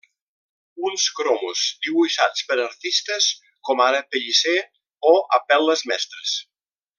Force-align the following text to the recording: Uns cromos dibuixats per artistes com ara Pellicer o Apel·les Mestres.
Uns 0.87 1.03
cromos 1.17 1.65
dibuixats 1.87 2.47
per 2.51 2.57
artistes 2.63 3.27
com 3.69 3.85
ara 3.89 4.01
Pellicer 4.15 4.57
o 5.11 5.13
Apel·les 5.39 5.85
Mestres. 5.93 6.35